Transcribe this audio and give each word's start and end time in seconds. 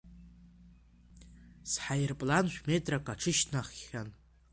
Сҳаирплан 1.71 2.45
шә-метрак 2.53 3.05
аҽышьҭнаххьан. 3.13 4.09